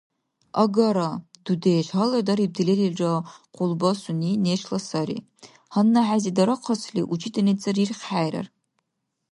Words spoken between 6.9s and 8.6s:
учительница рирххӀерар.